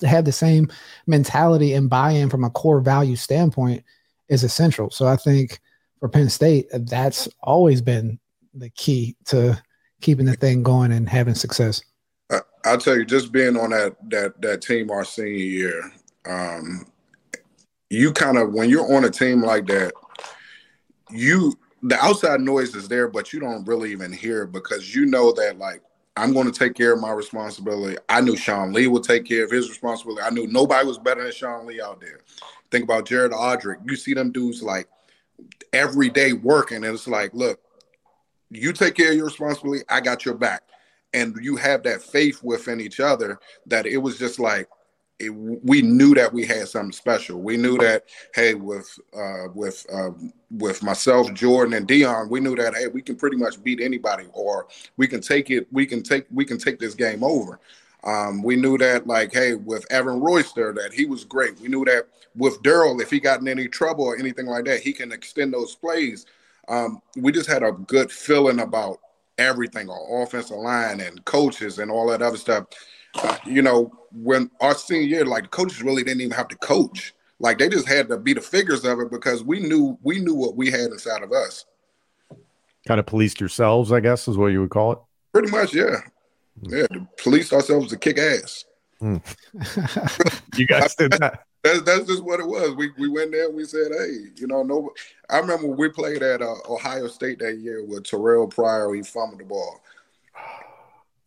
[0.00, 0.70] to have the same
[1.06, 3.84] mentality and buy-in from a core value standpoint
[4.28, 4.90] is essential.
[4.90, 5.60] So I think
[6.00, 8.18] for Penn State, that's always been
[8.52, 9.62] the key to
[10.00, 11.80] keeping the thing going and having success.
[12.64, 15.92] I'll tell you, just being on that that that team our senior year,
[16.26, 16.86] um,
[17.90, 19.92] you kind of when you're on a team like that,
[21.10, 25.32] you the outside noise is there, but you don't really even hear because you know
[25.32, 25.82] that like
[26.16, 27.96] I'm going to take care of my responsibility.
[28.08, 30.22] I knew Sean Lee would take care of his responsibility.
[30.22, 32.20] I knew nobody was better than Sean Lee out there.
[32.70, 33.78] Think about Jared Odrick.
[33.84, 34.88] You see them dudes like
[35.72, 37.60] every day working, and it's like, look,
[38.50, 39.84] you take care of your responsibility.
[39.88, 40.62] I got your back,
[41.12, 44.68] and you have that faith within each other that it was just like
[45.18, 47.40] it, we knew that we had something special.
[47.40, 50.10] We knew that hey, with uh, with uh,
[50.50, 54.26] with myself, Jordan, and Deon, we knew that hey, we can pretty much beat anybody,
[54.32, 55.68] or we can take it.
[55.72, 57.60] We can take we can take this game over.
[58.02, 61.60] Um, we knew that like hey, with Evan Royster, that he was great.
[61.60, 64.80] We knew that with Daryll, if he got in any trouble or anything like that,
[64.80, 66.26] he can extend those plays.
[66.66, 68.98] Um, we just had a good feeling about
[69.38, 72.66] everything, our offensive line and coaches and all that other stuff
[73.46, 77.14] you know, when our senior year, like the coaches really didn't even have to coach.
[77.40, 80.34] Like they just had to be the figures of it because we knew we knew
[80.34, 81.66] what we had inside of us.
[82.86, 84.98] Kind of policed yourselves, I guess, is what you would call it.
[85.32, 85.96] Pretty much, yeah.
[86.62, 88.64] Yeah, to police ourselves to kick ass.
[89.02, 89.22] Mm.
[90.56, 91.44] you guys did that.
[91.62, 92.74] That's that's just what it was.
[92.74, 94.92] We we went there and we said, hey, you know, no.
[95.28, 98.94] I remember we played at uh, Ohio State that year with Terrell Pryor.
[98.94, 99.80] He fumbled the ball.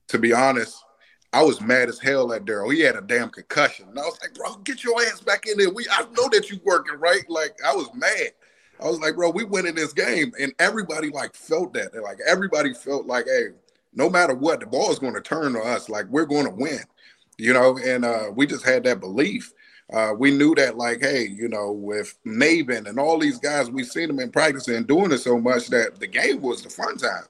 [0.10, 0.84] To be honest,
[1.34, 2.74] I was mad as hell at Daryll.
[2.74, 3.90] He had a damn concussion.
[3.90, 5.70] And I was like, bro, get your ass back in there.
[5.70, 7.30] We I know that you working, right?
[7.30, 8.32] Like I was mad.
[8.80, 10.32] I was like, bro, we went in this game.
[10.40, 11.94] And everybody like felt that.
[12.02, 13.48] Like everybody felt like, hey,
[13.94, 15.90] no matter what, the ball is going to turn to us.
[15.90, 16.80] Like we're going to win.
[17.38, 19.54] You know, and uh, we just had that belief.
[19.94, 23.88] Uh, we knew that, like, hey, you know, with Maybin and all these guys, we've
[23.88, 26.98] seen them in practice and doing it so much that the game was the fun
[26.98, 27.24] time.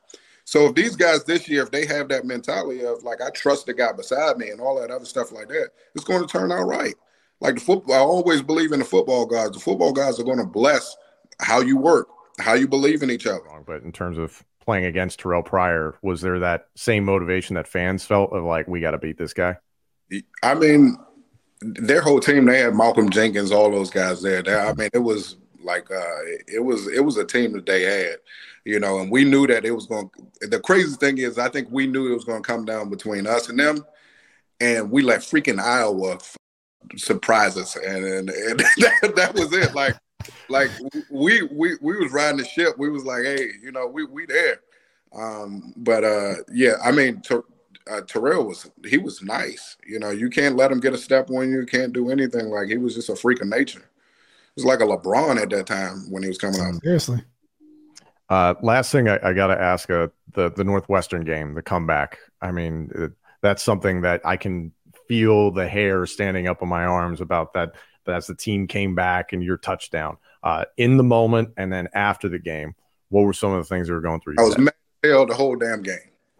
[0.47, 3.65] So if these guys this year, if they have that mentality of like I trust
[3.65, 6.53] the guy beside me and all that other stuff like that, it's going to turn
[6.53, 6.95] out right.
[7.41, 9.51] Like the football, I always believe in the football guys.
[9.51, 10.95] The football guys are going to bless
[11.41, 12.07] how you work,
[12.39, 13.41] how you believe in each other.
[13.65, 18.05] But in terms of playing against Terrell Pryor, was there that same motivation that fans
[18.05, 19.57] felt of like we got to beat this guy?
[20.43, 20.95] I mean,
[21.59, 24.43] their whole team they had Malcolm Jenkins, all those guys there.
[24.43, 25.35] They, I mean, it was
[25.67, 28.17] like uh, it was it was a team that they had
[28.67, 30.11] you know, and we knew that it was going.
[30.41, 33.25] The crazy thing is, I think we knew it was going to come down between
[33.25, 33.85] us and them,
[34.59, 36.17] and we let freaking Iowa
[36.97, 39.73] surprise us, and and, and that, that was it.
[39.73, 39.95] Like,
[40.49, 40.69] like
[41.09, 42.77] we we we was riding the ship.
[42.77, 44.59] We was like, hey, you know, we we there.
[45.15, 47.21] Um, but uh, yeah, I mean,
[47.89, 49.77] uh, Terrell was he was nice.
[49.85, 51.65] You know, you can't let him get a step on you.
[51.65, 52.49] Can't do anything.
[52.49, 53.86] Like he was just a freak of nature.
[54.57, 56.81] It was like a LeBron at that time when he was coming out.
[56.81, 57.23] Seriously.
[58.27, 62.17] Uh, last thing I, I got to ask uh, the the Northwestern game, the comeback.
[62.41, 64.71] I mean, it, that's something that I can
[65.07, 67.75] feel the hair standing up on my arms about that.
[68.03, 71.87] But as the team came back and your touchdown uh, in the moment, and then
[71.93, 72.73] after the game,
[73.09, 74.37] what were some of the things that were going through?
[74.39, 75.97] I was mad hell the whole damn game.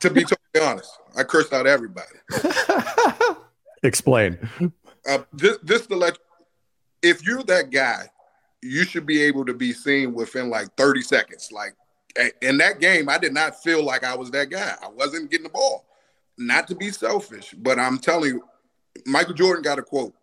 [0.00, 2.06] to be totally honest, I cursed out everybody.
[3.82, 4.38] Explain.
[5.08, 5.88] Uh, this, this
[7.02, 8.10] if you're that guy
[8.62, 11.50] you should be able to be seen within like 30 seconds.
[11.52, 11.74] Like
[12.42, 14.74] in that game, I did not feel like I was that guy.
[14.82, 15.86] I wasn't getting the ball.
[16.38, 18.44] Not to be selfish, but I'm telling you,
[19.06, 20.14] Michael Jordan got a quote.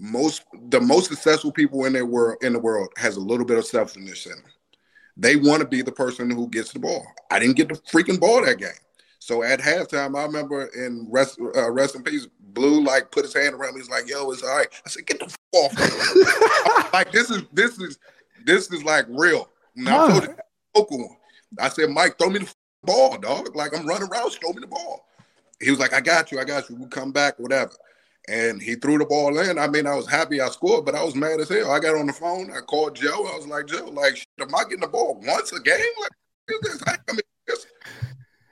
[0.00, 3.58] Most the most successful people in their world in the world has a little bit
[3.58, 4.42] of selfishness in them.
[5.16, 7.04] They want to be the person who gets the ball.
[7.30, 8.70] I didn't get the freaking ball that game.
[9.18, 13.34] So at halftime, I remember in rest, uh, rest in peace, Blue like put his
[13.34, 13.80] hand around me.
[13.80, 17.42] He's like, "Yo, it's all right." I said, "Get the f- off!" like this is
[17.52, 17.98] this is
[18.44, 19.48] this is like real.
[19.76, 20.36] Now, I told you,
[20.74, 21.16] local one.
[21.58, 23.54] I said, "Mike, throw me the f- ball, dog.
[23.54, 25.06] Like I'm running around, throw me the ball."
[25.60, 26.76] He was like, "I got you, I got you.
[26.76, 27.72] We'll come back, whatever."
[28.28, 29.58] And he threw the ball in.
[29.58, 31.70] I mean, I was happy I scored, but I was mad as hell.
[31.70, 32.50] I got on the phone.
[32.50, 33.26] I called Joe.
[33.32, 35.80] I was like, Joe, like, am I getting the ball once a game?
[35.98, 36.10] Like,
[36.62, 36.82] this?
[36.86, 37.66] I mean, this,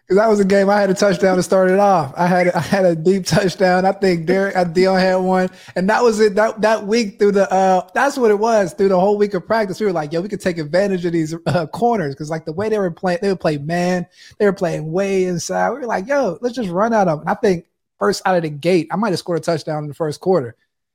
[0.06, 2.14] because that was a game I had a touchdown to start it off.
[2.16, 3.84] I had I had a deep touchdown.
[3.84, 6.36] I think Derek uh, Deon had one, and that was it.
[6.36, 9.44] That that week through the uh, that's what it was through the whole week of
[9.44, 9.80] practice.
[9.80, 12.52] We were like, yo, we could take advantage of these uh, corners because like the
[12.52, 14.06] way they were playing, they would play man,
[14.38, 15.70] they were playing way inside.
[15.70, 17.28] We were like, yo, let's just run out of them.
[17.28, 17.66] I think
[17.98, 20.54] first out of the gate, I might have scored a touchdown in the first quarter,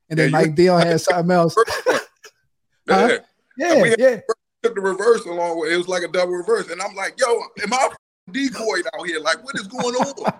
[0.10, 1.58] and then yeah, Mike Deon had something else.
[2.88, 3.17] yeah,
[3.58, 4.19] yeah, yeah.
[4.63, 7.28] Took the reverse along with it was like a double reverse, and I'm like, yo,
[7.62, 7.89] am I
[8.29, 9.19] decoyed out here.
[9.19, 10.34] Like, what is going on?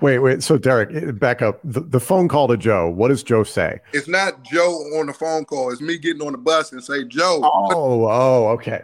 [0.00, 0.42] wait, wait.
[0.42, 1.60] So, Derrick, eh, back up.
[1.64, 2.88] The, the, phone call to Joe.
[2.88, 3.80] What does Joe say?
[3.92, 5.72] It's not Joe on the phone call.
[5.72, 7.40] It's me getting on the bus and say, Joe.
[7.42, 8.82] Oh, oh, okay.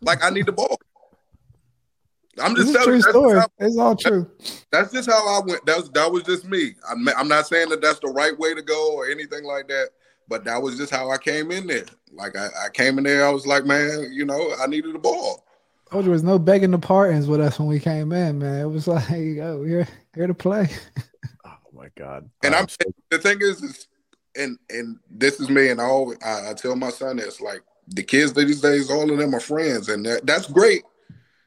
[0.00, 0.78] Like, I need the ball.
[2.40, 3.02] I'm just telling you.
[3.02, 3.40] Story.
[3.40, 4.30] How, it's all true.
[4.70, 5.64] That's just how I went.
[5.66, 6.74] That was that was just me.
[6.88, 9.88] I'm, I'm not saying that that's the right way to go or anything like that,
[10.28, 11.86] but that was just how I came in there.
[12.12, 14.98] Like I, I came in there, I was like, man, you know, I needed the
[14.98, 15.44] ball.
[15.90, 18.60] Oh, there was no begging the partners with us when we came in, man.
[18.60, 20.68] It was like, oh, we're here to play.
[21.46, 22.28] oh my god!
[22.42, 23.88] And I'm, uh, I'm the thing is, is,
[24.36, 27.62] and and this is me, and I always I, I tell my son this, like
[27.88, 30.82] the kids these days, all of them are friends, and that, that's great.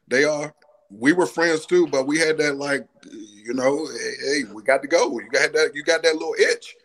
[0.07, 0.53] They are.
[0.89, 3.87] We were friends too, but we had that like, you you know,
[4.23, 5.19] hey, we got to go.
[5.19, 5.71] You got that.
[5.73, 6.75] You got that little itch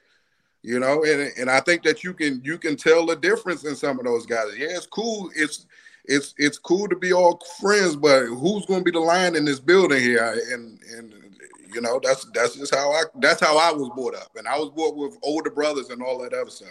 [0.63, 3.77] you know and and i think that you can you can tell the difference in
[3.77, 5.67] some of those guys yeah it's cool it's
[6.09, 9.45] it's it's cool to be all friends but who's going to be the lion in
[9.45, 10.41] this building here?
[10.53, 11.13] And and
[11.73, 14.31] you know that's that's just how i that's how i was brought up.
[14.37, 16.69] And i was brought with older brothers and all that other stuff.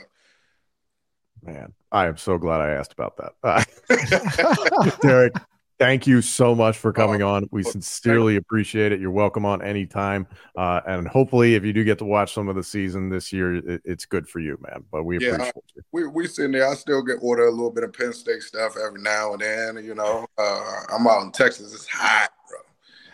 [1.44, 4.98] Man i am so glad i asked about that.
[5.02, 5.34] Derrick
[5.78, 7.50] Thank you so much for coming oh, on.
[7.52, 9.02] We sincerely appreciate it.
[9.02, 10.26] You're welcome on anytime.
[10.56, 13.56] Uh, and hopefully, if you do get to watch some of the season this year,
[13.56, 14.86] it, it's good for you, man.
[14.90, 15.82] But we yeah, appreciate you.
[15.92, 16.70] We we sitting there.
[16.70, 19.84] I still get order a little bit of Penn State stuff every now and then.
[19.84, 21.74] You know, uh, I'm out in Texas.
[21.74, 22.60] It's hot, bro.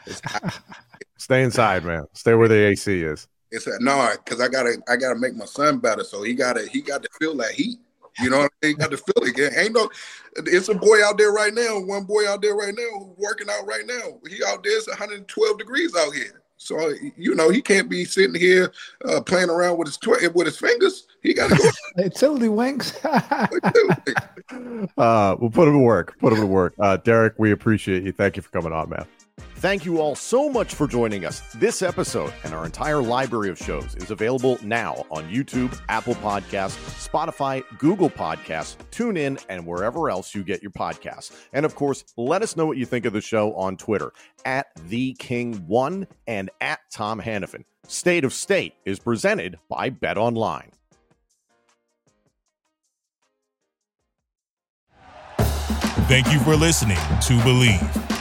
[0.06, 0.60] It's hot.
[1.18, 2.06] Stay inside, man.
[2.14, 3.28] Stay where the AC is.
[3.50, 6.04] It's no, because I gotta I gotta make my son better.
[6.04, 7.80] So he gotta he got to feel that heat.
[8.20, 8.78] You know what I mean?
[8.78, 9.54] Got to feel it.
[9.58, 9.90] Ain't no.
[10.38, 11.80] It's a boy out there right now.
[11.80, 14.20] One boy out there right now who's working out right now.
[14.28, 14.78] He out there.
[14.78, 16.42] It's 112 degrees out here.
[16.58, 18.72] So you know he can't be sitting here
[19.06, 21.08] uh, playing around with his tw- with his fingers.
[21.24, 21.64] He got to go.
[22.04, 23.04] Utility winks.
[23.04, 23.48] uh,
[25.40, 26.20] we'll put him to work.
[26.20, 26.76] Put him to work.
[26.80, 28.12] Uh, Derrick, we appreciate you.
[28.12, 29.08] Thank you for coming on, man.
[29.62, 31.42] Thank you all so much for joining us.
[31.54, 36.80] This episode and our entire library of shows is available now on YouTube, Apple Podcasts,
[37.08, 41.32] Spotify, Google Podcasts, TuneIn, and wherever else you get your podcasts.
[41.54, 44.12] And of course, let us know what you think of the show on Twitter
[44.46, 47.64] at The King One and at Tom Hannafin.
[47.86, 50.72] State of State is presented by Bet Online.
[56.08, 58.21] Thank you for listening to Bleav.